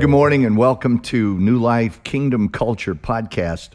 [0.00, 3.72] Good morning and welcome to New Life Kingdom Culture podcast.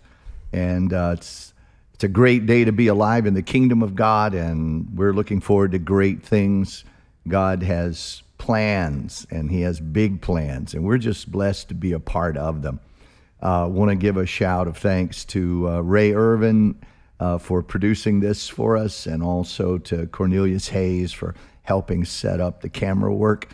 [0.51, 1.53] And uh, it's
[1.93, 5.39] it's a great day to be alive in the kingdom of God, and we're looking
[5.39, 6.83] forward to great things.
[7.27, 11.99] God has plans, and He has big plans, and we're just blessed to be a
[11.99, 12.79] part of them.
[13.39, 16.81] I uh, want to give a shout of thanks to uh, Ray Irvin
[17.19, 22.61] uh, for producing this for us, and also to Cornelius Hayes for helping set up
[22.61, 23.47] the camera work.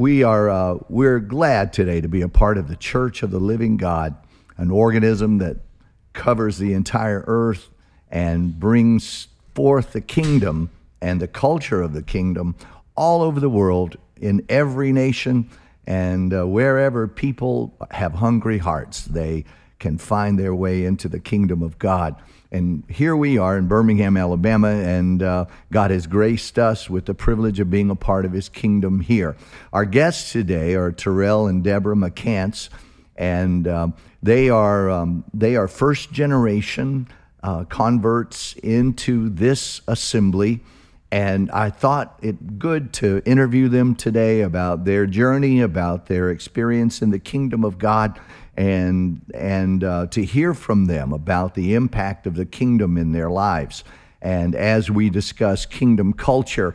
[0.00, 3.38] We are uh, we're glad today to be a part of the Church of the
[3.38, 4.16] Living God,
[4.56, 5.58] an organism that
[6.14, 7.68] covers the entire earth
[8.10, 10.70] and brings forth the kingdom
[11.02, 12.56] and the culture of the kingdom
[12.96, 15.50] all over the world in every nation
[15.86, 19.04] and uh, wherever people have hungry hearts.
[19.04, 19.44] They
[19.80, 22.14] can find their way into the kingdom of god.
[22.52, 27.14] And here we are in birmingham alabama and uh, god has graced us with the
[27.14, 29.36] privilege of being a part of his kingdom here.
[29.72, 32.68] Our guests today are terrell and deborah mccants
[33.20, 37.06] and um, they are um, they are first generation
[37.42, 40.60] uh, converts into this assembly,
[41.12, 47.02] and I thought it good to interview them today about their journey, about their experience
[47.02, 48.18] in the kingdom of God,
[48.56, 53.30] and and uh, to hear from them about the impact of the kingdom in their
[53.30, 53.84] lives.
[54.22, 56.74] And as we discuss kingdom culture,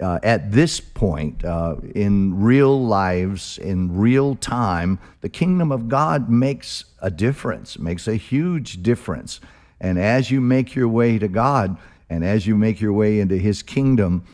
[0.00, 6.30] uh, at this point uh, in real lives, in real time, the kingdom of God
[6.30, 9.40] makes a difference, makes a huge difference.
[9.80, 11.76] And as you make your way to God
[12.08, 14.24] and as you make your way into his kingdom,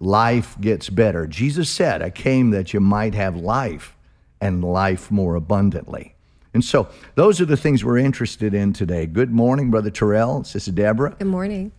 [0.00, 1.26] life gets better.
[1.26, 3.96] Jesus said, I came that you might have life
[4.40, 6.11] and life more abundantly.
[6.54, 9.06] And so those are the things we're interested in today.
[9.06, 11.16] Good morning, Brother Terrell, Sister Deborah.
[11.18, 11.72] Good morning.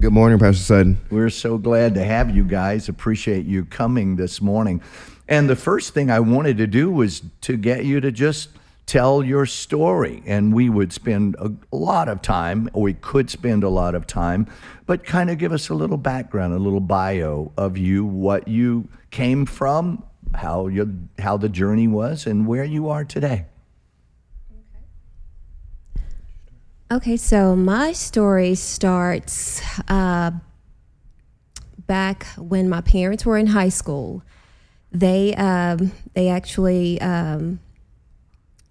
[0.00, 0.98] Good morning, Pastor Sutton.
[1.10, 2.88] We're so glad to have you guys.
[2.88, 4.82] Appreciate you coming this morning.
[5.28, 8.50] And the first thing I wanted to do was to get you to just
[8.86, 10.22] tell your story.
[10.26, 14.06] And we would spend a, lot of time, or we could spend a lot of
[14.06, 14.46] time,
[14.86, 18.88] but kind of give us a little background, a little bio of you, what you
[19.10, 20.02] came from,
[20.34, 23.46] how you how the journey was, and where you are today.
[26.94, 30.30] Okay, so my story starts uh,
[31.88, 34.22] back when my parents were in high school.
[34.92, 37.58] They um, they actually um,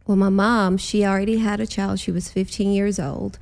[0.07, 1.99] well, my mom she already had a child.
[1.99, 3.39] She was 15 years old,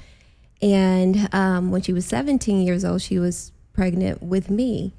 [0.64, 4.94] and um, when she was 17 years old, she was pregnant with me.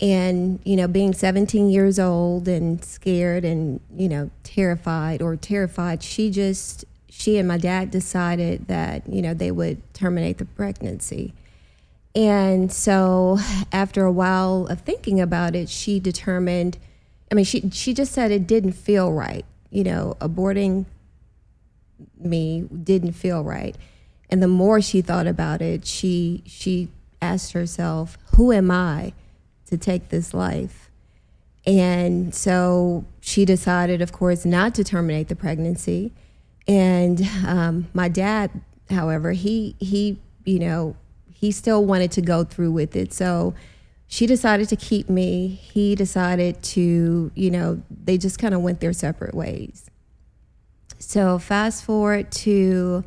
[0.00, 6.02] And you know, being 17 years old and scared and you know terrified or terrified,
[6.02, 11.34] she just she and my dad decided that you know they would terminate the pregnancy.
[12.14, 13.38] And so
[13.70, 16.78] after a while of thinking about it she determined
[17.30, 19.44] i mean she she just said it didn't feel right.
[19.70, 20.86] You know aborting
[22.18, 23.76] me didn't feel right.
[24.30, 26.88] And the more she thought about it she she
[27.20, 29.12] asked herself who am i
[29.66, 30.90] to take this life?
[31.66, 36.12] And so she decided of course not to terminate the pregnancy
[36.68, 38.50] and um, my dad,
[38.90, 40.96] however, he he you know
[41.30, 43.12] he still wanted to go through with it.
[43.12, 43.54] So
[44.06, 45.48] she decided to keep me.
[45.48, 49.90] He decided to you know they just kind of went their separate ways.
[50.98, 53.04] So fast forward to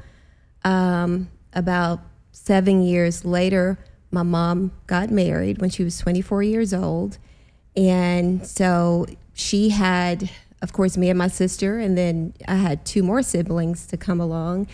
[0.65, 2.01] um, about
[2.33, 3.79] seven years later,
[4.11, 7.17] my mom got married when she was 24 years old,
[7.75, 10.29] and so she had
[10.65, 14.19] of course, me and my sister, and then I had two more siblings to come
[14.19, 14.65] along.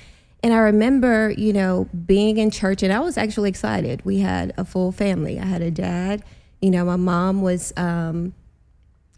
[0.41, 4.05] And I remember, you know, being in church, and I was actually excited.
[4.05, 5.37] We had a full family.
[5.37, 6.23] I had a dad.
[6.61, 8.33] You know, my mom was, um,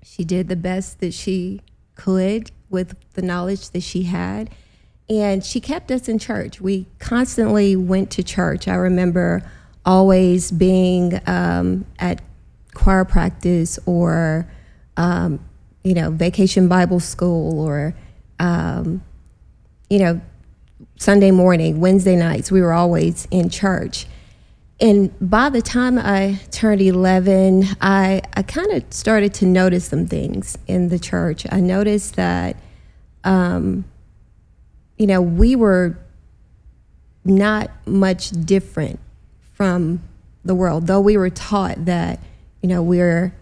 [0.02, 1.62] she did the best that she
[1.94, 4.50] could with the knowledge that she had.
[5.08, 6.60] And she kept us in church.
[6.60, 8.68] We constantly went to church.
[8.68, 9.44] I remember
[9.86, 12.20] always being um, at
[12.74, 14.52] choir practice or
[14.98, 15.40] um,
[15.84, 17.94] you know, vacation Bible school or,
[18.40, 19.04] um,
[19.90, 20.22] you know,
[20.98, 24.08] Sunday morning, Wednesday nights, we were always in church.
[24.80, 30.08] And by the time I turned 11, I, I kind of started to notice some
[30.08, 31.46] things in the church.
[31.52, 32.58] I noticed that,
[33.24, 33.86] um,
[34.98, 35.98] you know, we were
[37.26, 39.00] not much different
[39.54, 40.02] from
[40.44, 42.20] the world, though we were taught that,
[42.62, 43.34] you know, we're,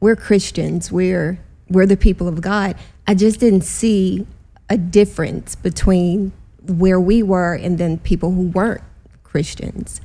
[0.00, 2.76] we're Christians, we're we're the people of God.
[3.06, 4.26] I just didn't see
[4.68, 6.32] a difference between
[6.66, 8.82] where we were and then people who weren't
[9.22, 10.00] Christians.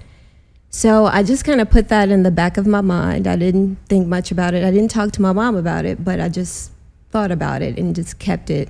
[0.70, 3.28] So I just kind of put that in the back of my mind.
[3.28, 4.64] I didn't think much about it.
[4.64, 6.72] I didn't talk to my mom about it, but I just
[7.10, 8.70] thought about it and just kept it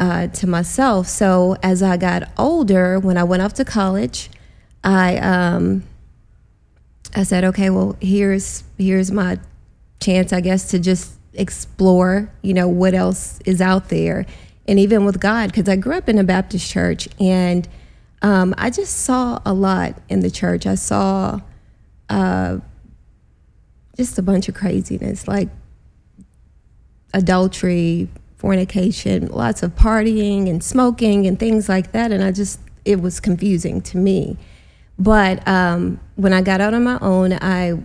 [0.00, 1.06] uh, to myself.
[1.06, 4.30] So as I got older, when I went off to college,
[4.82, 5.84] I um,
[7.14, 9.38] I said, okay, well here's here's my
[10.00, 14.26] chance, I guess, to just explore, you know, what else is out there,
[14.68, 17.68] and even with God, because I grew up in a Baptist church, and
[18.22, 20.66] um, I just saw a lot in the church.
[20.66, 21.40] I saw
[22.08, 22.58] uh,
[23.96, 25.48] just a bunch of craziness, like
[27.12, 32.10] adultery, fornication, lots of partying and smoking and things like that.
[32.10, 34.36] And I just, it was confusing to me.
[34.98, 37.78] But um, when I got out on my own, I,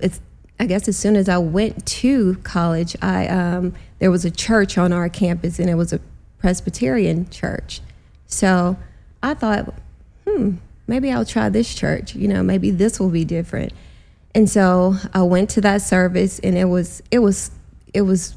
[0.00, 0.20] it's,
[0.62, 4.78] I guess as soon as I went to college, I um, there was a church
[4.78, 5.98] on our campus, and it was a
[6.38, 7.80] Presbyterian church.
[8.28, 8.76] So
[9.24, 9.74] I thought,
[10.24, 12.14] hmm, maybe I'll try this church.
[12.14, 13.72] You know, maybe this will be different.
[14.36, 17.50] And so I went to that service, and it was it was
[17.92, 18.36] it was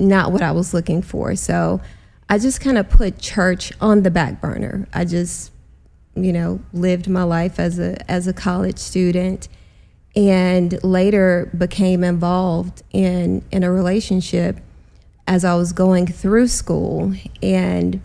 [0.00, 1.36] not what I was looking for.
[1.36, 1.80] So
[2.28, 4.88] I just kind of put church on the back burner.
[4.92, 5.52] I just,
[6.16, 9.48] you know, lived my life as a as a college student
[10.16, 14.58] and later became involved in in a relationship
[15.26, 17.14] as I was going through school.
[17.42, 18.00] And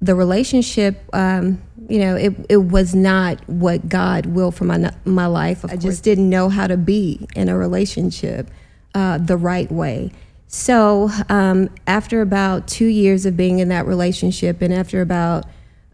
[0.00, 5.26] the relationship um, you know it, it was not what God willed for my my
[5.26, 8.48] life I just didn't know how to be in a relationship
[8.94, 10.12] uh, the right way.
[10.52, 15.44] So um, after about two years of being in that relationship, and after about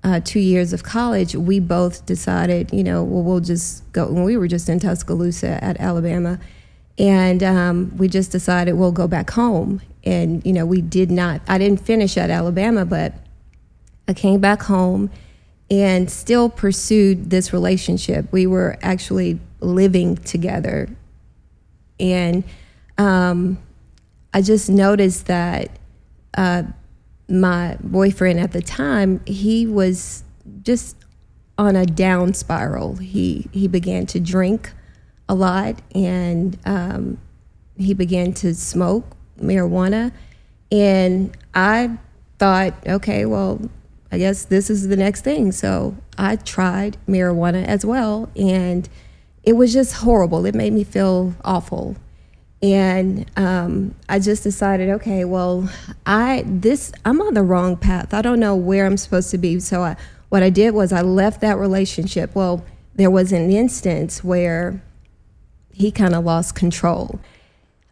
[0.06, 4.06] uh, two years of college, we both decided, you know, well, we'll just go.
[4.06, 6.38] And we were just in Tuscaloosa at Alabama,
[6.96, 9.82] and um, we just decided we'll go back home.
[10.04, 11.40] And you know, we did not.
[11.48, 13.14] I didn't finish at Alabama, but
[14.06, 15.10] I came back home
[15.68, 18.30] and still pursued this relationship.
[18.30, 20.88] We were actually living together,
[21.98, 22.44] and
[22.96, 23.58] um,
[24.32, 25.68] I just noticed that
[26.34, 26.62] uh,
[27.28, 30.24] my boyfriend at the time, he was
[30.62, 30.96] just
[31.58, 32.96] on a down spiral.
[32.96, 34.72] He he began to drink
[35.28, 37.18] a lot, and um,
[37.76, 40.12] he began to smoke marijuana.
[40.70, 41.98] And I
[42.38, 43.60] thought, okay, well,
[44.10, 45.52] I guess this is the next thing.
[45.52, 48.88] So I tried marijuana as well, and
[49.42, 50.44] it was just horrible.
[50.46, 51.96] It made me feel awful
[52.62, 55.68] and um, I just decided, okay, well,
[56.06, 58.14] I this I'm on the wrong path.
[58.14, 59.60] I don't know where I'm supposed to be.
[59.60, 59.96] So I,
[60.30, 62.34] what I did was I left that relationship.
[62.34, 62.64] Well,
[62.94, 64.82] there was an instance where
[65.72, 67.20] he kind of lost control.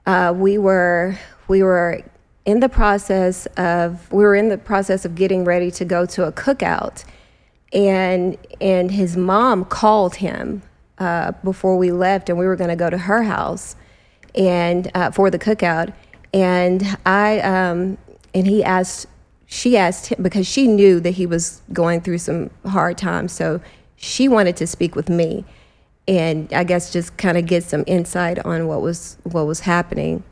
[0.06, 2.02] Uh, we were we were
[2.46, 6.24] in the process of we were in the process of getting ready to go to
[6.24, 7.04] a cookout,
[7.74, 10.62] and and his mom called him
[10.96, 13.76] uh, before we left, and we were going to go to her house
[14.34, 15.92] and uh, for the cookout.
[16.32, 17.98] And I um,
[18.34, 19.06] and he asked,
[19.46, 23.60] she asked him because she knew that he was going through some hard times, so
[23.96, 25.44] she wanted to speak with me,
[26.08, 30.24] and I guess just kind of get some insight on what was what was happening.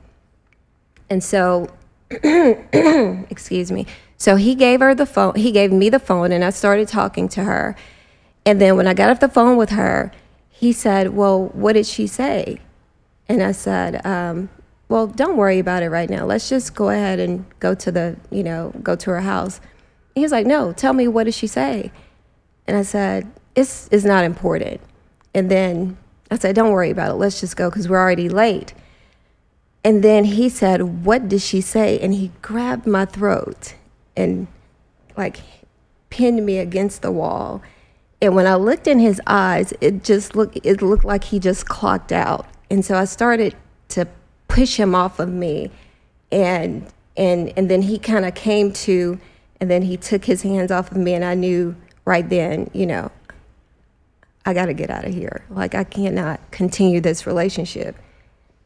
[1.09, 1.69] And so,
[2.11, 3.87] excuse me.
[4.17, 5.35] So he gave her the phone.
[5.35, 7.77] He gave me the phone, and I started talking to her.
[8.45, 10.11] And then when I got off the phone with her,
[10.49, 12.59] he said, "Well, what did she say?"
[13.29, 14.49] And I said, um,
[14.89, 16.27] well, don't worry about it right now.
[16.27, 19.61] Let's just go ahead and go to the, you know, go to her house.
[20.15, 21.91] He was like, no, tell me, what did she say?
[22.67, 24.81] And I said, it's, it's not important.
[25.35, 25.97] And then
[26.31, 27.15] I said, don't worry about it.
[27.15, 28.75] Let's just go because we're already late.
[29.85, 31.99] And then he said, what did she say?
[31.99, 33.75] And he grabbed my throat
[34.17, 34.47] and
[35.17, 35.41] like
[36.11, 37.63] pinned me against the wall.
[38.21, 41.67] And when I looked in his eyes, it just looked, it looked like he just
[41.67, 42.47] clocked out.
[42.73, 43.55] And so I started
[43.91, 44.09] to
[44.49, 45.71] push him off of me.
[46.33, 46.87] And
[47.19, 49.21] and and then he kind of came to
[49.61, 51.77] and then he took his hands off of me and I knew
[52.07, 53.13] right then, you know,
[54.47, 55.45] I got to get out of here.
[55.51, 57.95] Like I cannot continue this relationship.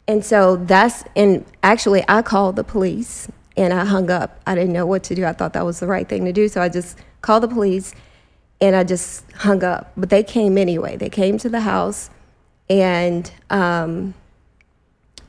[0.07, 4.41] And so that's and actually I called the police and I hung up.
[4.47, 5.25] I didn't know what to do.
[5.25, 7.93] I thought that was the right thing to do, so I just called the police
[8.61, 9.91] and I just hung up.
[9.97, 10.97] But they came anyway.
[10.97, 12.09] They came to the house
[12.69, 14.15] and um,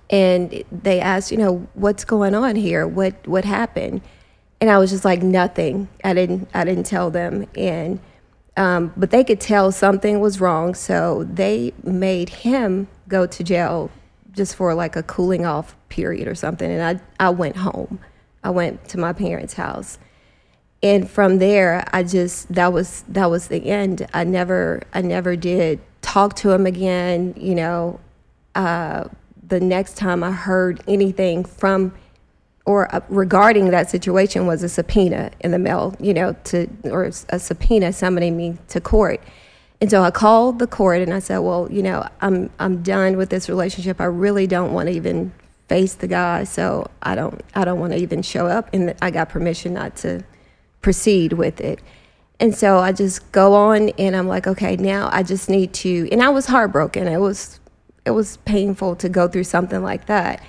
[0.10, 2.88] and they asked, you know, what's going on here?
[2.88, 4.02] What what happened?
[4.60, 5.88] And I was just like, nothing.
[6.04, 8.00] I didn't I didn't tell them, and
[8.56, 13.92] um, but they could tell something was wrong, so they made him go to jail
[14.32, 16.70] just for like a cooling off period or something.
[16.70, 18.00] And I I went home.
[18.44, 20.00] I went to my parents' house.
[20.84, 24.08] And from there, I just that was that was the end.
[24.14, 27.34] I never I never did talk to him again.
[27.36, 28.00] You know,
[28.56, 29.06] uh,
[29.48, 31.94] the next time I heard anything from
[32.66, 37.10] or uh, regarding that situation was a subpoena in the mail, you know, to or
[37.30, 39.22] a subpoena summoning me to court.
[39.80, 43.18] And so I called the court and I said, "Well, you know, I'm I'm done
[43.18, 44.00] with this relationship.
[44.00, 45.32] I really don't want to even
[45.70, 49.12] face the guy, so I don't I don't want to even show up." And I
[49.12, 50.24] got permission not to
[50.88, 51.82] proceed with it.
[52.40, 56.08] And so I just go on and I'm like, "Okay, now I just need to."
[56.14, 57.10] And I was heartbroken.
[57.10, 57.60] It was
[58.06, 60.42] it was painful to go through something like that.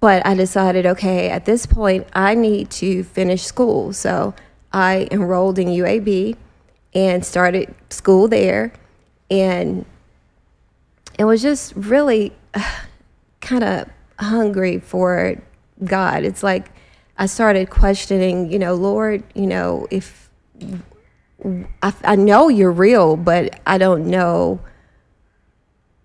[0.00, 3.92] But I decided, okay, at this point, I need to finish school.
[3.92, 4.32] So
[4.72, 6.34] I enrolled in UAB
[6.94, 8.72] and started school there.
[9.30, 9.84] And
[11.18, 12.32] it was just really
[13.42, 15.36] kind of hungry for
[15.84, 16.24] God.
[16.24, 16.70] It's like
[17.16, 20.30] I started questioning, you know, Lord, you know, if
[21.82, 24.60] I, I know you're real, but I don't know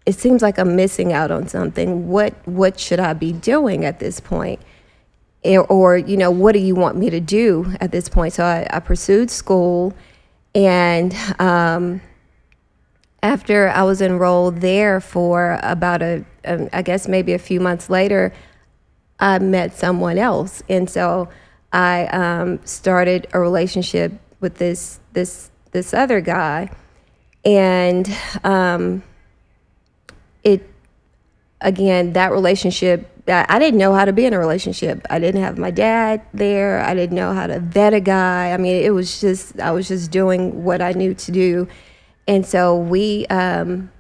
[0.10, 2.08] it seems like I'm missing out on something.
[2.08, 4.60] What what should I be doing at this point?
[5.46, 8.34] Or, you know, what do you want me to do at this point?
[8.34, 9.94] So I, I pursued school,
[10.56, 12.02] and um,
[13.22, 17.88] after I was enrolled there for about a, a, I guess maybe a few months
[17.90, 18.34] later,
[19.20, 21.30] I met someone else, and so
[21.72, 26.72] I um, started a relationship with this this this other guy,
[27.44, 28.10] and
[28.44, 29.04] um,
[30.44, 30.70] it
[31.62, 35.06] again that relationship I didn't know how to be in a relationship.
[35.10, 36.82] I didn't have my dad there.
[36.82, 38.52] I didn't know how to vet a guy.
[38.52, 41.68] I mean, it was just I was just doing what I knew to do,
[42.28, 43.92] and so we um,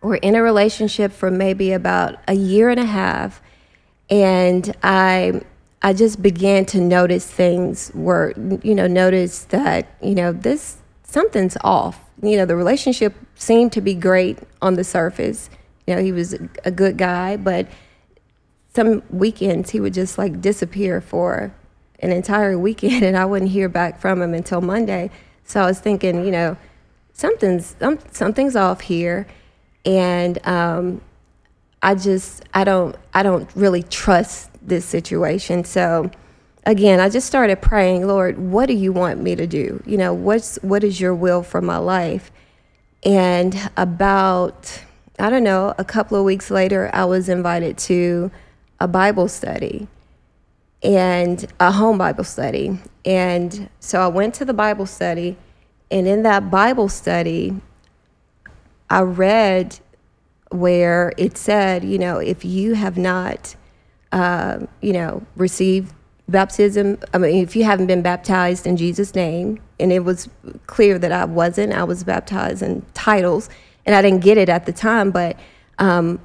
[0.00, 3.42] were in a relationship for maybe about a year and a half,
[4.12, 5.40] and I
[5.80, 11.56] I just began to notice things were you know notice that you know this something's
[11.64, 11.98] off.
[12.22, 15.50] You know, the relationship seemed to be great on the surface.
[15.86, 17.66] You know, he was a good guy, but
[18.74, 21.52] some weekends he would just like disappear for
[22.00, 25.10] an entire weekend and I wouldn't hear back from him until Monday.
[25.44, 26.56] So I was thinking, you know,
[27.14, 27.76] something's
[28.10, 29.26] something's off here
[29.84, 31.00] and um,
[31.82, 35.64] I just I don't I don't really trust this situation.
[35.64, 36.10] So
[36.64, 39.82] again, I just started praying, Lord, what do you want me to do?
[39.84, 42.30] You know, what's what is your will for my life?
[43.04, 44.82] And about
[45.18, 48.30] I don't know, a couple of weeks later, I was invited to
[48.80, 49.86] a Bible study
[50.82, 52.78] and a home Bible study.
[53.04, 55.36] And so I went to the Bible study,
[55.90, 57.60] and in that Bible study,
[58.88, 59.78] I read
[60.54, 63.56] where it said, you know, if you have not,
[64.12, 65.92] uh, you know, received
[66.28, 70.28] baptism, I mean, if you haven't been baptized in Jesus' name, and it was
[70.66, 73.48] clear that I wasn't, I was baptized in titles,
[73.84, 75.36] and I didn't get it at the time, but
[75.78, 76.20] um,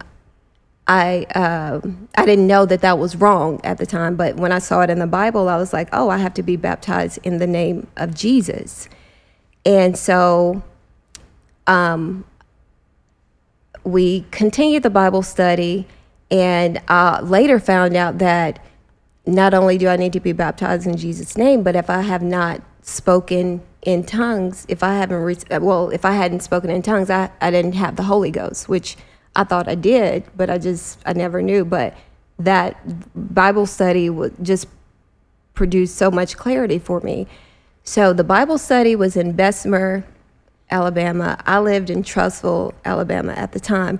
[0.87, 1.81] I uh,
[2.15, 4.15] I didn't know that that was wrong at the time.
[4.15, 6.43] But when I saw it in the Bible, I was like, oh, I have to
[6.43, 8.87] be baptized in the name of Jesus,
[9.65, 10.63] and so.
[11.65, 12.23] Um,
[13.87, 15.87] we continued the Bible study,
[16.29, 18.59] and I later found out that
[19.25, 22.21] not only do I need to be baptized in Jesus' name, but if I have
[22.21, 27.09] not spoken in tongues, if I haven't, re- well, if I hadn't spoken in tongues,
[27.09, 28.97] I, I didn't have the Holy Ghost, which
[29.35, 31.63] I thought I did, but I just, I never knew.
[31.63, 31.95] But
[32.39, 32.75] that
[33.33, 34.67] Bible study would just
[35.53, 37.27] produce so much clarity for me.
[37.83, 40.03] So the Bible study was in Bessemer,
[40.69, 41.41] Alabama.
[41.45, 43.99] I lived in Trussville, Alabama at the time.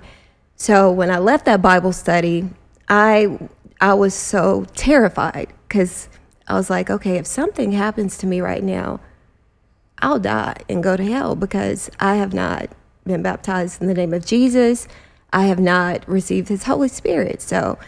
[0.56, 2.50] So when I left that Bible study,
[2.88, 3.38] I
[3.80, 6.08] I was so terrified because
[6.48, 9.00] I was like, okay, if something happens to me right now,
[10.00, 12.70] I'll die and go to hell because I have not
[13.04, 14.88] been baptized in the name of Jesus.
[15.32, 17.42] I have not received his Holy Spirit.
[17.42, 17.78] So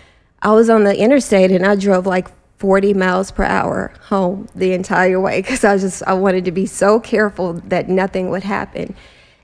[0.42, 2.28] I was on the interstate and I drove like
[2.60, 6.66] 40 miles per hour home the entire way because I just I wanted to be
[6.66, 8.94] so careful that nothing would happen.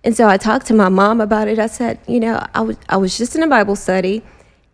[0.04, 1.58] And so I talked to my mom about it.
[1.58, 4.22] I said, you know, I was I was just in a Bible study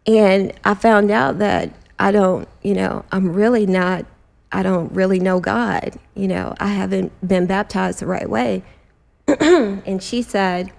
[0.08, 4.06] and I found out that I don't, you know, I'm really not,
[4.50, 5.96] I don't really know God.
[6.16, 8.64] You know, I haven't been baptized the right way.
[9.28, 10.72] and she said,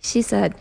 [0.00, 0.54] she said,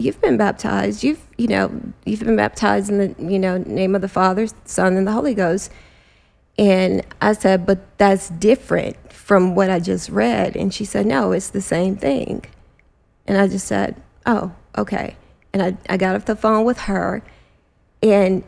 [0.00, 1.04] you've been baptized.
[1.04, 1.70] You've, you know,
[2.06, 5.34] you've been baptized in the, you know, name of the Father, Son, and the Holy
[5.34, 5.70] Ghost.
[6.58, 10.56] And I said, but that's different from what I just read.
[10.56, 12.44] And she said, no, it's the same thing.
[13.26, 15.16] And I just said, oh, okay.
[15.52, 17.22] And I, I got off the phone with her,
[18.02, 18.42] and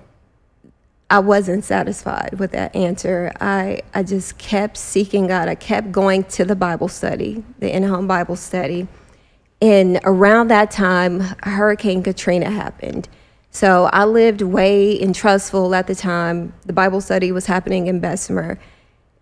[1.11, 3.33] I wasn't satisfied with that answer.
[3.41, 5.49] I, I just kept seeking God.
[5.49, 8.89] I kept going to the Bible study, the in home Bible study.
[9.63, 13.09] And around that time, Hurricane Katrina happened.
[13.53, 16.53] So I lived way in Trussville at the time.
[16.67, 18.59] The Bible study was happening in Bessemer.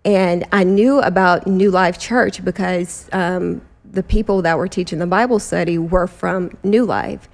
[0.02, 5.06] And I knew about New Life Church because um, the people that were teaching the
[5.06, 7.28] Bible study were from New Life.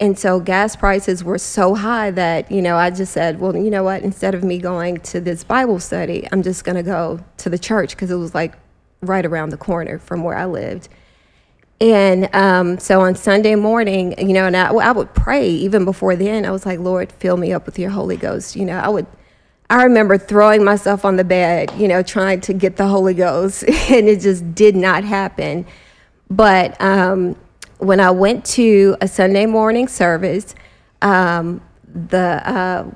[0.00, 3.68] And so gas prices were so high that, you know, I just said, well, you
[3.68, 4.00] know what?
[4.02, 7.58] Instead of me going to this Bible study, I'm just going to go to the
[7.58, 8.54] church because it was like
[9.02, 10.88] right around the corner from where I lived.
[11.80, 16.16] And um, so on Sunday morning, you know, and I, I would pray even before
[16.16, 16.46] then.
[16.46, 18.56] I was like, Lord, fill me up with your Holy Ghost.
[18.56, 19.06] You know, I would,
[19.68, 23.62] I remember throwing myself on the bed, you know, trying to get the Holy Ghost,
[23.90, 25.66] and it just did not happen.
[26.30, 27.36] But um,
[27.78, 30.54] when I went to a Sunday morning service,
[31.02, 31.60] um,
[31.92, 32.90] the uh,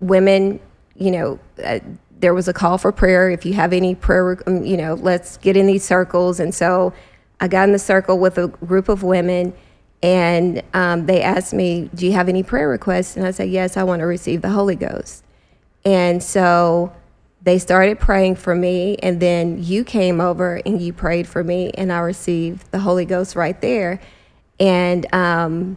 [0.00, 0.60] women,
[0.94, 1.78] you know, uh,
[2.20, 3.30] there was a call for prayer.
[3.30, 6.38] If you have any prayer, um, you know, let's get in these circles.
[6.38, 6.92] And so
[7.40, 9.54] I got in the circle with a group of women,
[10.02, 13.16] and um, they asked me, Do you have any prayer requests?
[13.16, 15.24] And I said, Yes, I want to receive the Holy Ghost.
[15.84, 16.92] And so
[17.42, 21.70] they started praying for me, and then you came over and you prayed for me,
[21.72, 24.00] and I received the Holy Ghost right there.
[24.58, 25.76] And um,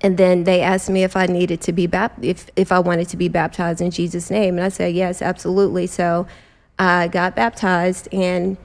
[0.00, 3.08] and then they asked me if I needed to be baptized, if, if I wanted
[3.08, 4.56] to be baptized in Jesus' name.
[4.56, 5.86] And I said, yes, absolutely.
[5.86, 6.26] So
[6.78, 8.08] I got baptized.
[8.12, 8.56] And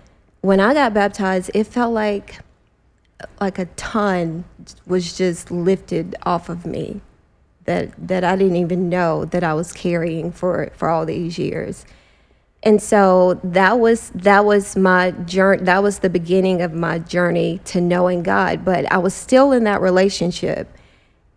[0.44, 2.40] when I got baptized, it felt like,
[3.40, 4.44] like a ton
[4.86, 7.00] was just lifted off of me
[7.64, 11.86] that, that I didn't even know that I was carrying for, for all these years.
[12.62, 15.64] And so that was that was my journey.
[15.64, 18.64] That was the beginning of my journey to knowing God.
[18.64, 20.74] But I was still in that relationship,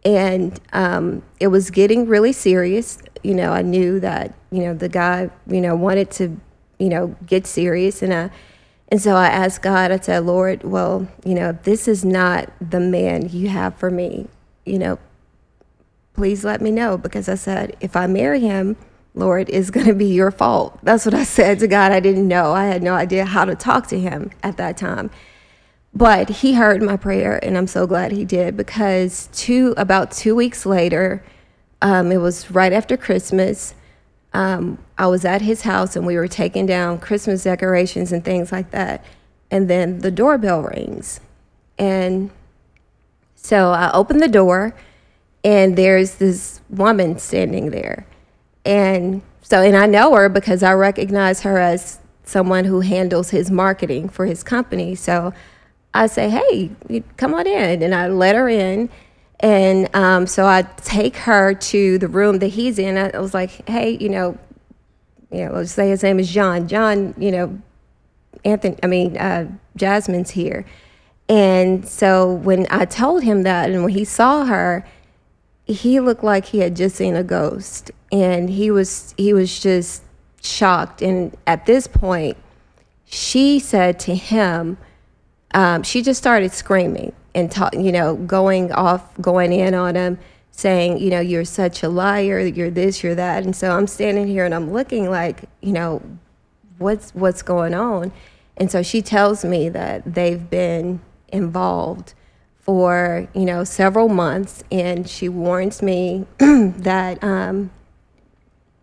[0.05, 2.99] and um, it was getting really serious.
[3.25, 6.41] You know, I knew that you know the guy you know wanted to
[6.79, 8.31] you know get serious, and I
[8.89, 9.91] and so I asked God.
[9.91, 14.29] I said, Lord, well, you know, this is not the man you have for me,
[14.65, 14.99] you know,
[16.15, 18.77] please let me know because I said if I marry him
[19.17, 20.79] Lord, it's going to be your fault.
[20.83, 21.91] That's what I said to God.
[21.91, 22.53] I didn't know.
[22.53, 25.11] I had no idea how to talk to him at that time.
[25.95, 30.35] But he heard my prayer, and I'm so glad he did because two about two
[30.35, 31.25] weeks later,
[31.81, 33.75] um, it was right after Christmas.
[34.37, 38.53] Um, I was at his house, and we were taking down Christmas decorations and things
[38.53, 39.05] like that.
[39.51, 41.21] And then the doorbell rings,
[41.79, 42.31] and
[43.35, 44.75] so I open the door,
[45.45, 48.07] and there's this woman standing there
[48.67, 53.49] and so, and I know her because I recognize her as someone who handles his
[53.49, 54.97] marketing for his company.
[54.97, 55.33] So
[55.95, 57.81] I say, hey, come on in.
[57.81, 58.91] And I let her in.
[59.41, 62.97] And um, so I take her to the room that he's in.
[62.97, 64.39] I was like, hey, you know,
[65.31, 66.69] you know, let's say his name is John.
[66.69, 67.61] John, you know,
[68.45, 70.65] Anthony, I mean, uh, Jasmine's here.
[71.29, 74.87] And so when I told him that, and when he saw her,
[75.67, 80.03] he looked like he had just seen a ghost and he was he was just
[80.41, 82.37] shocked and at this point
[83.05, 84.79] she said to him
[85.55, 90.19] um, she just started screaming and talk, you know going off going in on him
[90.51, 94.27] saying you know you're such a liar you're this you're that and so i'm standing
[94.27, 96.03] here and i'm looking like you know
[96.79, 98.11] what's what's going on
[98.57, 102.15] and so she tells me that they've been involved
[102.67, 107.71] for you know several months, and she warns me that um,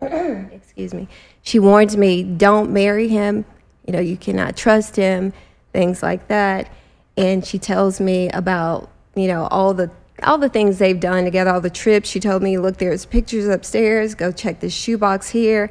[0.00, 1.06] excuse me,
[1.42, 3.44] she warns me don't marry him.
[3.86, 5.34] You know you cannot trust him,
[5.74, 6.70] things like that.
[7.16, 9.90] And she tells me about you know all the
[10.22, 12.08] all the things they've done together, all the trips.
[12.08, 14.14] She told me, look, there's pictures upstairs.
[14.14, 15.70] Go check this shoebox here.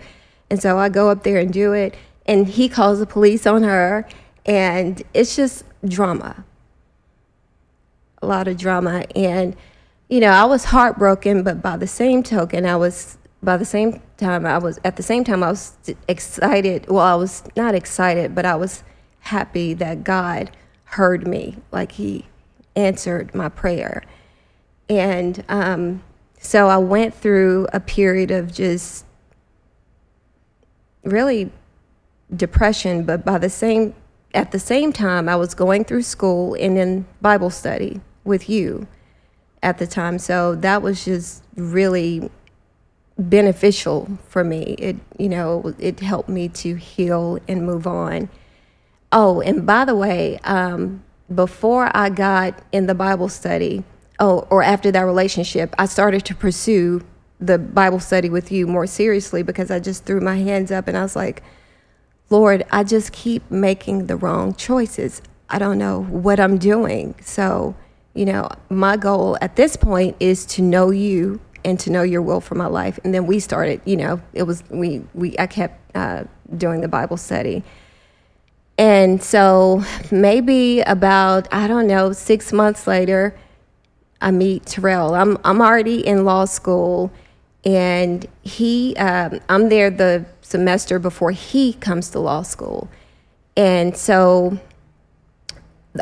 [0.49, 1.95] And so I go up there and do it.
[2.25, 4.07] And he calls the police on her.
[4.45, 6.43] And it's just drama
[8.23, 9.05] a lot of drama.
[9.15, 9.55] And,
[10.09, 14.01] you know, I was heartbroken, but by the same token, I was, by the same
[14.17, 15.75] time, I was, at the same time, I was
[16.07, 16.87] excited.
[16.89, 18.83] Well, I was not excited, but I was
[19.19, 20.51] happy that God
[20.93, 22.25] heard me, like He
[22.75, 24.03] answered my prayer.
[24.89, 26.03] And um,
[26.39, 29.05] so I went through a period of just
[31.03, 31.51] really
[32.35, 33.93] depression, but by the same
[34.33, 38.87] at the same time I was going through school and in Bible study with you
[39.61, 40.17] at the time.
[40.17, 42.31] So that was just really
[43.17, 44.75] beneficial for me.
[44.79, 48.29] It, you know, it helped me to heal and move on.
[49.13, 53.83] Oh, and by the way, um, before I got in the Bible study,
[54.19, 57.01] oh, or after that relationship, I started to pursue
[57.39, 60.97] the Bible study with you more seriously because I just threw my hands up and
[60.97, 61.43] I was like,
[62.29, 65.21] Lord, I just keep making the wrong choices.
[65.49, 67.15] I don't know what I'm doing.
[67.21, 67.75] So
[68.13, 72.21] you know, my goal at this point is to know you and to know your
[72.21, 72.99] will for my life.
[73.03, 76.87] And then we started, you know, it was, we, we I kept uh, doing the
[76.87, 77.63] Bible study.
[78.77, 83.35] And so maybe about, I don't know, six months later,
[84.19, 85.13] I meet Terrell.
[85.15, 87.11] I'm, I'm already in law school,
[87.65, 92.89] and he, um, I'm there the semester before he comes to law school.
[93.55, 94.59] And so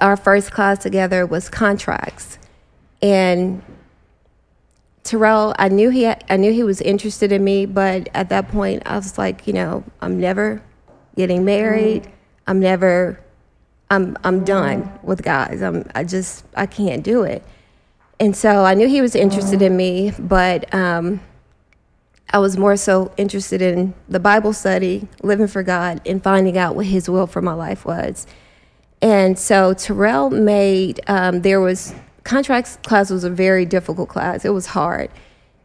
[0.02, 2.38] our first class together was contracts.
[3.02, 3.62] And
[5.04, 8.84] Terrell, I knew he I knew he was interested in me, but at that point
[8.86, 10.62] I was like, you know, I'm never
[11.16, 12.10] getting married.
[12.52, 13.18] I'm never
[13.90, 15.62] I'm I'm done with guys.
[15.62, 17.46] I'm I just I can't do it.
[18.20, 21.22] And so I knew he was interested in me, but um,
[22.32, 26.76] I was more so interested in the Bible study, living for God, and finding out
[26.76, 28.28] what His will for my life was.
[29.02, 34.44] And so Terrell made um, there was contracts class was a very difficult class.
[34.44, 35.10] It was hard,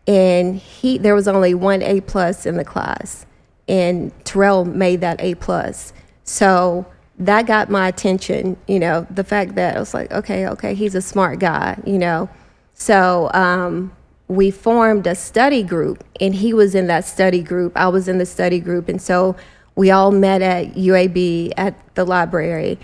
[0.06, 3.26] and he there was only one A plus in the class,
[3.66, 5.92] and Terrell made that A plus.
[6.26, 6.84] So
[7.18, 8.58] that got my attention.
[8.68, 11.80] You know, the fact that I was like, okay, okay, he's a smart guy.
[11.86, 12.28] You know,
[12.74, 13.96] so um,
[14.28, 17.72] we formed a study group, and he was in that study group.
[17.74, 19.34] I was in the study group, and so
[19.74, 22.78] we all met at UAB at the library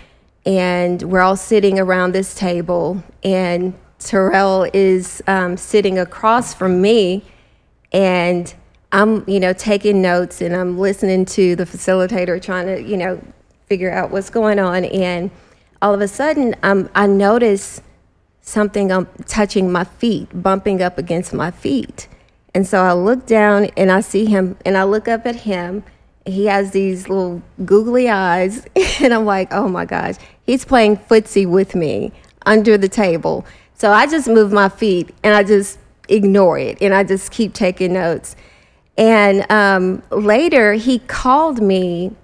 [0.45, 7.23] and we're all sitting around this table, and Terrell is um, sitting across from me,
[7.93, 8.53] and
[8.91, 13.19] I'm, you know, taking notes and I'm listening to the facilitator trying to, you know,
[13.67, 15.31] figure out what's going on, and
[15.81, 17.81] all of a sudden, um, I notice
[18.41, 22.07] something um, touching my feet, bumping up against my feet.
[22.53, 25.83] And so I look down and I see him, and I look up at him.
[26.25, 28.65] He has these little googly eyes,
[29.01, 32.11] and I'm like, oh my gosh, he's playing footsie with me
[32.45, 33.45] under the table.
[33.75, 37.53] So I just move my feet and I just ignore it, and I just keep
[37.53, 38.35] taking notes.
[38.97, 42.15] And um, later, he called me.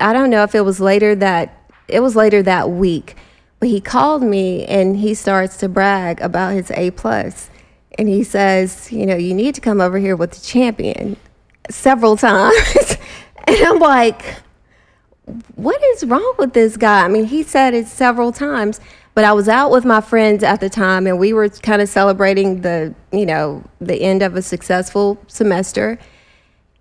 [0.00, 1.56] I don't know if it was later that
[1.88, 3.16] it was later that week,
[3.58, 7.50] but he called me and he starts to brag about his A plus,
[7.98, 11.16] and he says, you know, you need to come over here with the champion
[11.68, 12.96] several times,
[13.46, 14.22] and I'm like,
[15.56, 17.04] what is wrong with this guy?
[17.04, 18.80] I mean, he said it several times,
[19.14, 21.88] but I was out with my friends at the time and we were kind of
[21.88, 25.98] celebrating the, you know, the end of a successful semester.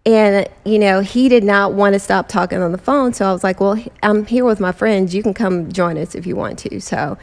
[0.06, 3.14] And, you know, he did not want to stop talking on the phone.
[3.14, 5.14] So I was like, well, I'm here with my friends.
[5.14, 6.80] You can come join us if you want to.
[6.80, 7.18] So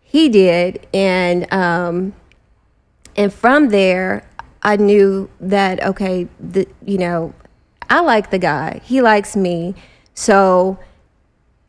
[0.00, 0.86] he did.
[0.94, 2.14] And, um,
[3.16, 4.26] and from there,
[4.62, 7.34] I knew that, okay, the, you know,
[7.88, 8.80] I like the guy.
[8.84, 9.74] He likes me.
[10.14, 10.78] So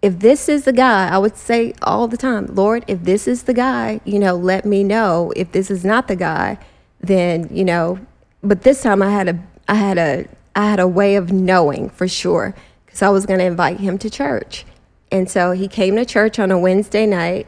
[0.02, 3.44] if this is the guy, I would say all the time, Lord, if this is
[3.44, 5.32] the guy, you know, let me know.
[5.36, 6.58] If this is not the guy,
[7.00, 8.00] then, you know,
[8.44, 11.90] but this time I had a I had a I had a way of knowing
[11.90, 14.66] for sure because I was going to invite him to church.
[15.12, 17.48] And so he came to church on a Wednesday night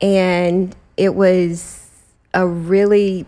[0.00, 1.88] and it was
[2.32, 3.26] a really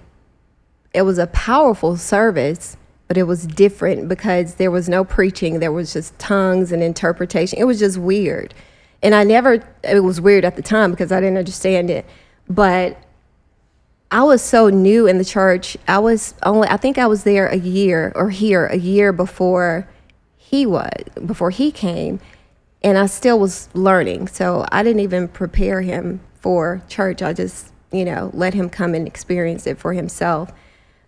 [0.92, 2.76] it was a powerful service
[3.08, 7.58] but it was different because there was no preaching there was just tongues and interpretation
[7.58, 8.52] it was just weird
[9.02, 12.04] and i never it was weird at the time because i didn't understand it
[12.48, 12.98] but
[14.10, 17.46] i was so new in the church i was only i think i was there
[17.48, 19.88] a year or here a year before
[20.36, 20.92] he was
[21.24, 22.20] before he came
[22.82, 27.72] and i still was learning so i didn't even prepare him for church i just
[27.92, 30.52] you know let him come and experience it for himself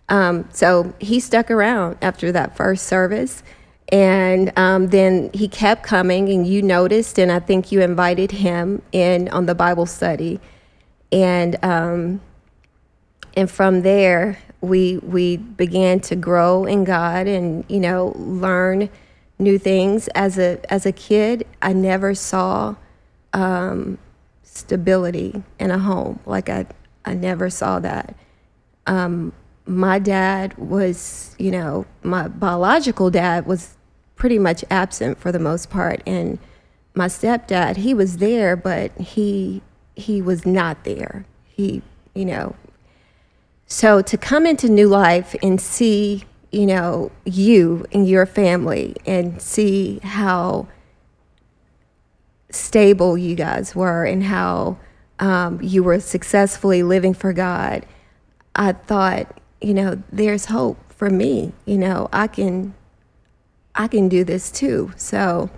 [0.09, 3.43] um, so he stuck around after that first service.
[3.91, 8.81] And um, then he kept coming, and you noticed, and I think you invited him
[8.91, 10.39] in on the Bible study.
[11.11, 12.21] And, um,
[13.39, 18.89] and from there, we, we began to grow in God and, you know, learn
[19.39, 20.09] new things.
[20.09, 22.75] As a, as a kid, I never saw
[23.31, 23.97] um,
[24.43, 26.19] stability in a home.
[26.25, 26.65] Like, I,
[27.05, 28.13] I never saw that.
[28.87, 29.31] Um,
[29.65, 33.77] my dad was, you know, my biological dad was
[34.15, 36.39] pretty much absent for the most part, and
[36.95, 39.61] my stepdad, he was there, but he
[39.95, 41.25] he was not there.
[41.45, 41.81] He,
[42.15, 42.55] you know,
[43.69, 49.39] so to come into new life and see, you know, you and your family and
[49.39, 50.67] see how
[52.49, 54.77] stable you guys were and how
[55.19, 57.85] um, you were successfully living for God,
[58.55, 61.53] I thought, you know, there's hope for me.
[61.65, 62.73] You know, I can
[63.75, 64.91] I can do this too.
[64.97, 65.51] So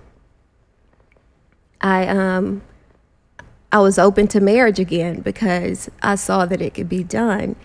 [1.79, 2.61] I um
[3.71, 7.55] I was open to marriage again because I saw that it could be done.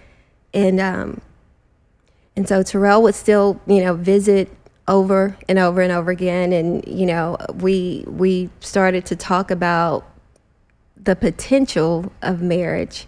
[0.56, 1.20] And um
[2.36, 4.48] And so Terrell would still, you know, visit
[4.88, 6.52] over and over and over again.
[6.52, 10.04] And, you know, we, we started to talk about
[11.02, 13.06] the potential of marriage.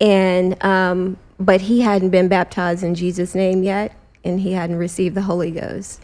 [0.00, 5.14] And, um, but he hadn't been baptized in Jesus' name yet, and he hadn't received
[5.16, 6.00] the Holy Ghost.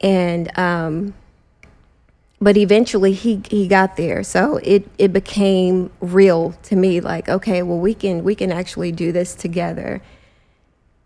[0.00, 1.14] And, um,
[2.40, 4.22] but eventually he he got there.
[4.22, 8.92] So it it became real to me like okay well we can we can actually
[8.92, 10.02] do this together.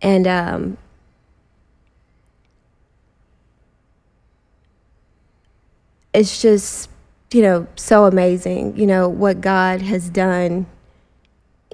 [0.03, 0.79] And um
[6.13, 6.91] it's just
[7.33, 10.67] you know so amazing you know what god has done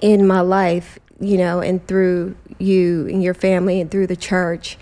[0.01, 4.77] in my life you know and through you and your family and through the church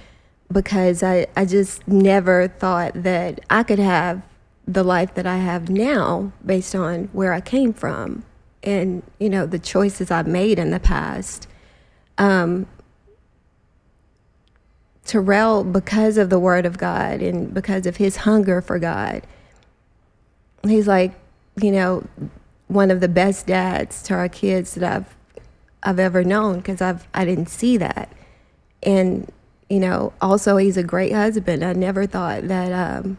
[0.52, 4.22] because i i just never thought that i could have
[4.68, 8.24] the life that i have now based on where i came from
[8.64, 11.48] and you know the choices i've made in the past
[12.18, 12.66] um,
[15.04, 19.26] terrell because of the word of god and because of his hunger for god
[20.70, 21.14] he's like,
[21.62, 22.04] you know,
[22.68, 25.16] one of the best dads to our kids that I've
[25.84, 28.12] I've ever known because I've I didn't see that,
[28.84, 29.32] and
[29.70, 31.64] you know, also he's a great husband.
[31.64, 33.18] I never thought that um,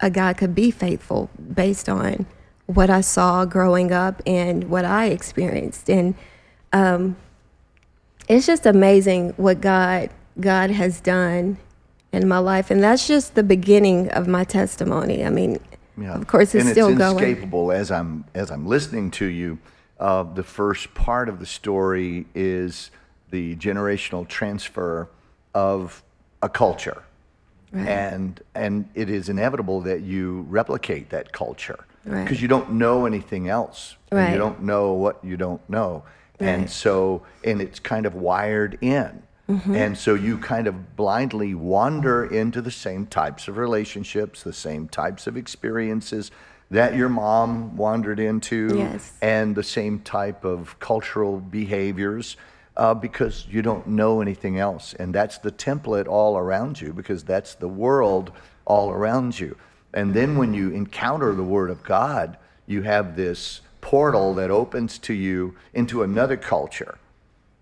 [0.00, 2.26] a guy could be faithful based on
[2.66, 6.14] what I saw growing up and what I experienced, and
[6.72, 7.16] um,
[8.28, 11.56] it's just amazing what God God has done
[12.12, 15.24] in my life, and that's just the beginning of my testimony.
[15.24, 15.58] I mean,
[15.98, 16.14] Yeah.
[16.14, 17.18] of course, it's and still it's going.
[17.18, 19.58] inescapable as I'm as I'm listening to you.
[19.98, 22.90] Uh, the first part of the story is
[23.30, 25.08] the generational transfer
[25.54, 26.02] of
[26.42, 27.02] a culture,
[27.76, 27.88] Right.
[27.88, 32.24] and and it is inevitable that you replicate that culture Right.
[32.24, 33.96] because you don't know anything else.
[34.10, 34.32] and Right.
[34.32, 36.04] you don't know what you don't know,
[36.40, 39.22] and so and it's kind of wired in.
[39.48, 39.74] Mm-hmm.
[39.76, 44.88] And so you kind of blindly wander into the same types of relationships, the same
[44.88, 46.30] types of experiences
[46.70, 49.12] that your mom wandered into, Yes.
[49.22, 52.36] and the same type of cultural behaviors
[52.76, 54.94] uh, because you don't know anything else.
[54.94, 58.32] And that's the template all around you because that's the world
[58.64, 59.56] all around you.
[59.94, 62.36] And then when you encounter the Word of God,
[62.66, 66.98] you have this portal that opens to you into another culture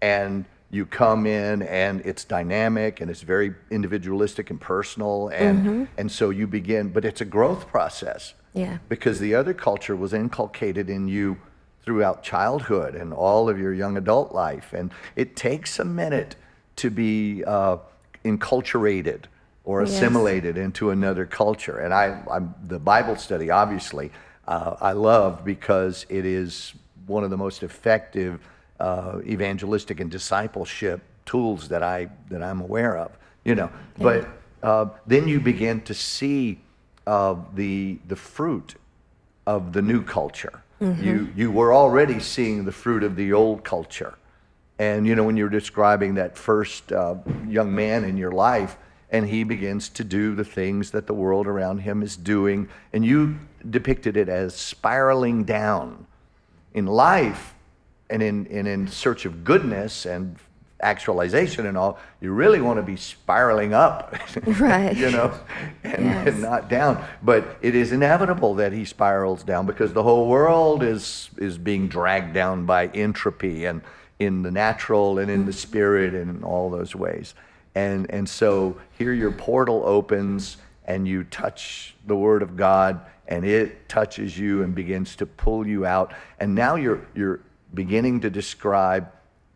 [0.01, 6.11] and you come in and it's dynamic and it's very individualistic and personal and and
[6.11, 8.79] so you begin but it's a growth process Yeah.
[8.89, 11.37] because the other culture was inculcated in you
[11.85, 16.35] throughout childhood and all of your young adult life and it takes a minute
[16.77, 17.77] to be uh,
[18.25, 19.25] enculturated
[19.65, 19.91] or Yes.
[19.93, 24.11] assimilated into another culture and I, I'm the Bible study obviously
[24.49, 26.75] uh, I love because it is
[27.07, 28.41] one of the most effective
[28.81, 33.13] uh, evangelistic and discipleship tools that I that I'm aware of.
[33.45, 34.27] You know, but
[34.63, 36.59] uh, then you begin to see
[37.07, 38.75] uh, the the fruit
[39.47, 40.63] of the new culture.
[40.85, 44.15] You you were already seeing the fruit of the old culture,
[44.79, 47.17] and you know when you're describing that first uh,
[47.49, 48.77] young man in your life,
[49.11, 53.05] and he begins to do the things that the world around him is doing, and
[53.05, 56.07] you depicted it as spiraling down
[56.75, 57.55] in life
[58.11, 60.37] and in, and in search of goodness and
[60.85, 64.15] actualization and all, you really want to be spiraling up,
[64.47, 64.97] Right.
[64.97, 65.33] you know,
[65.83, 66.29] and, Yes.
[66.29, 67.05] and not down.
[67.23, 71.89] But it is inevitable that he spirals down because the whole world is, is being
[71.89, 73.81] dragged down by entropy and
[74.19, 75.59] in the natural and in the mm-hmm.
[75.59, 77.35] spirit and in all those ways.
[77.75, 83.45] And, and so here your portal opens and you touch the word of God and
[83.45, 86.13] it touches you and begins to pull you out.
[86.39, 87.41] And now you're, you're
[87.73, 89.11] beginning to describe,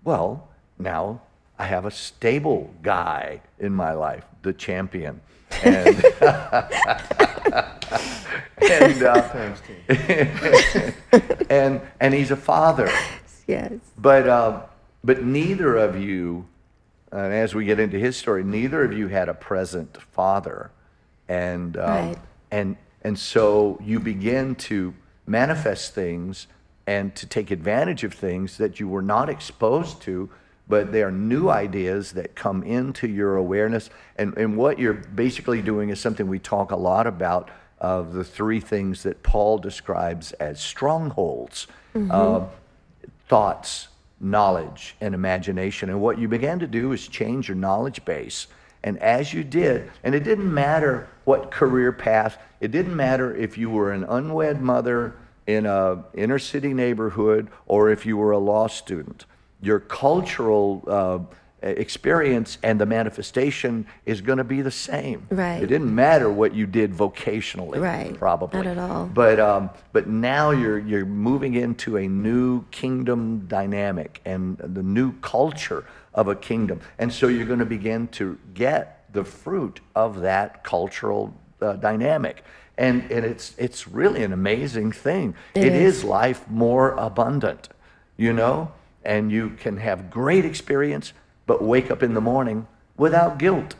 [0.04, 0.47] well,
[0.78, 1.20] now
[1.58, 5.20] I have a stable guy in my life, the champion.
[5.64, 5.86] And,
[8.60, 9.54] and, uh,
[11.50, 12.90] and, and he's a father.
[13.46, 13.72] Yes.
[13.96, 14.62] But, uh,
[15.02, 16.46] but neither of you,
[17.10, 20.70] and as we get into his story, neither of you had a present father.
[21.28, 22.18] And, um, Right.
[22.50, 24.94] and, and so you begin to
[25.26, 26.46] manifest things
[26.86, 30.30] and to take advantage of things that you were not exposed to,
[30.68, 33.90] but they are new ideas that come into your awareness.
[34.16, 37.50] And, and what you're basically doing is something we talk a lot about
[37.80, 41.68] of the three things that Paul describes as strongholds.
[42.10, 42.46] Uh,
[43.28, 43.88] thoughts,
[44.20, 45.90] knowledge, and imagination.
[45.90, 48.46] And what you began to do is change your knowledge base.
[48.82, 53.58] And as you did, and it didn't matter what career path, it didn't matter if
[53.58, 55.14] you were an unwed mother
[55.46, 59.24] in a inner city neighborhood or if you were a law student.
[59.60, 61.18] Your cultural uh,
[61.62, 65.26] experience and the manifestation is going to be the same.
[65.30, 65.62] Right.
[65.62, 68.16] It didn't matter what you did vocationally, Right.
[68.16, 68.58] probably.
[68.58, 69.06] Not at all.
[69.06, 75.12] But um, but now you're you're moving into a new kingdom dynamic and the new
[75.20, 80.20] culture of a kingdom, and so you're going to begin to get the fruit of
[80.20, 82.44] that cultural uh, dynamic.
[82.76, 85.34] And, and it's, it's really an amazing thing.
[85.54, 85.98] It it is.
[85.98, 87.68] is life more abundant,
[88.16, 88.70] you know?
[89.08, 91.14] And you can have great experience,
[91.46, 92.66] but wake up in the morning
[92.96, 93.74] without guilt.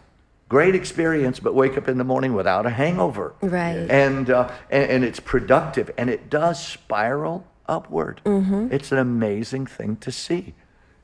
[0.49, 3.35] Great experience, but wake up in the morning without a hangover.
[3.43, 3.87] Right.
[3.91, 8.23] And, uh, and, and it's productive and it does spiral upward.
[8.25, 8.69] Mm-hmm.
[8.73, 10.55] It's an amazing thing to see.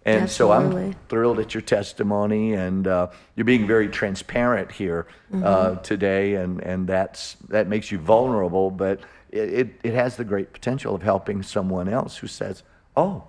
[0.07, 3.07] And so I'm thrilled at your testimony, and uh,
[3.37, 5.45] you're being very transparent here Mm-hmm.
[5.45, 10.25] uh, today, and, and that's that makes you vulnerable, but it, it, it has the
[10.25, 12.63] great potential of helping someone else who says,
[12.97, 13.25] "Oh,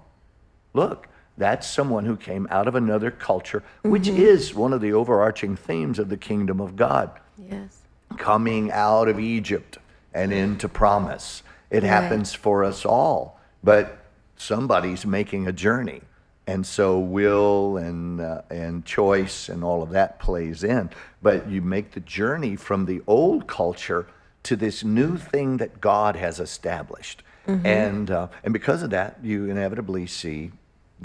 [0.76, 1.08] look,
[1.38, 4.22] that's someone who came out of another culture, which Mm-hmm.
[4.22, 7.82] is one of the overarching themes of the kingdom of God." Yes.
[8.18, 9.78] coming out of Egypt
[10.14, 11.44] and into promise.
[11.70, 13.98] It happens for us all, but
[14.38, 16.02] somebody's making a journey.
[16.48, 20.92] And so will and, uh, and choice and all of that plays in.
[21.22, 24.08] But you make the journey from the old culture
[24.44, 27.24] to this new thing that God has established.
[27.48, 30.52] And, uh, and because of that, you inevitably see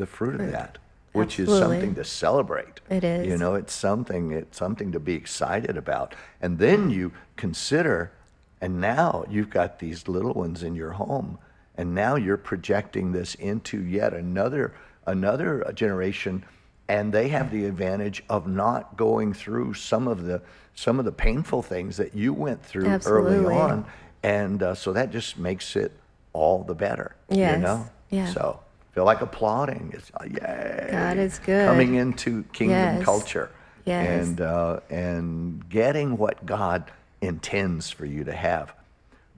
[0.00, 0.78] the fruit of that,
[1.12, 2.80] which is something to celebrate.
[2.88, 3.26] It is.
[3.28, 6.14] You know, it's something it's something to be excited about.
[6.40, 8.10] And then you consider
[8.60, 11.38] and now you've got these little ones in your home
[11.76, 14.74] and now you're projecting this into yet another
[15.06, 16.44] another generation
[16.88, 20.42] and they have the advantage of not going through some of the
[20.74, 23.36] some of the painful things that you went through Absolutely.
[23.36, 23.84] early on
[24.22, 25.92] and uh, so that just makes it
[26.34, 27.56] all the better Yes.
[27.56, 28.26] you know Yeah.
[28.34, 28.60] so
[28.92, 31.64] feel like applauding it's uh, yay God is good.
[31.66, 33.04] coming into kingdom Yes.
[33.04, 33.50] culture
[33.86, 34.06] Yes.
[34.26, 38.72] and uh, and getting what God intends for you to have.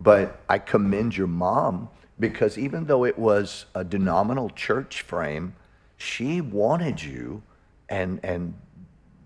[0.00, 1.88] But I commend your mom
[2.18, 5.54] because even though it was a denominational church frame,
[5.96, 7.42] she wanted you
[7.88, 8.54] and and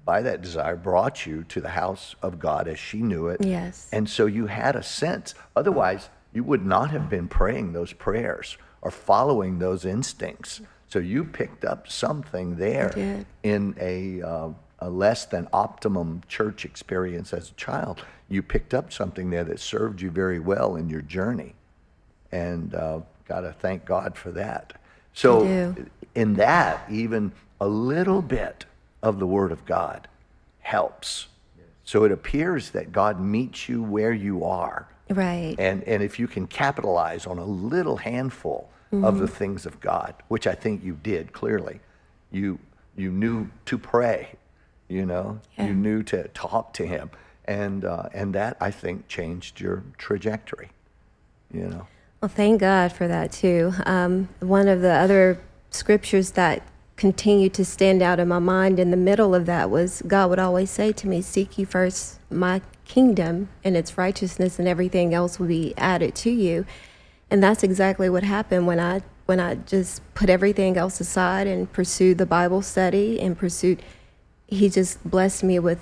[0.04, 3.40] by that desire brought you to the house of God as she knew it.
[3.44, 3.88] Yes.
[3.92, 5.34] And so you had a sense.
[5.56, 10.60] Otherwise, you would not have been praying those prayers or following those instincts.
[10.86, 17.32] So you picked up something there in a, uh, a less than optimum church experience
[17.32, 18.04] as a child.
[18.28, 21.56] You picked up something there that served you very well in your journey.
[22.30, 24.74] And uh, got to thank God for that.
[25.12, 25.74] So,
[26.14, 28.66] in that, even a little bit
[29.02, 30.06] of the Word of God
[30.60, 31.26] helps.
[31.82, 34.86] So it appears that God meets you where you are.
[35.10, 35.56] Right.
[35.58, 39.18] And, and if you can capitalize on a little handful of Mm-hmm.
[39.20, 41.80] the things of God, which I think you did clearly,
[42.30, 42.58] you,
[42.96, 44.34] you knew to pray,
[44.88, 45.66] you know, Yeah.
[45.66, 47.10] you knew to talk to Him.
[47.46, 50.70] And, uh, and that, I think, changed your trajectory,
[51.52, 51.86] you know.
[52.20, 53.72] Well, thank God for that too.
[53.84, 55.38] Um, one of the other
[55.70, 56.62] scriptures that
[56.96, 60.38] continued to stand out in my mind in the middle of that was God would
[60.38, 65.38] always say to me, Seek ye first my kingdom and its righteousness, and everything else
[65.38, 66.64] will be added to you.
[67.30, 71.70] And that's exactly what happened when I when I just put everything else aside and
[71.72, 73.82] pursued the Bible study and pursued
[74.46, 75.80] he just blessed me with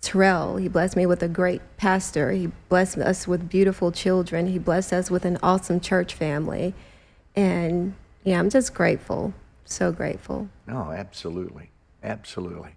[0.00, 0.56] Terrell.
[0.56, 2.30] He blessed me with a great pastor.
[2.30, 4.46] He blessed us with beautiful children.
[4.46, 6.74] He blessed us with an awesome church family.
[7.34, 9.34] And yeah, I'm just grateful.
[9.64, 10.48] So grateful.
[10.66, 11.70] No, absolutely.
[12.02, 12.76] Absolutely.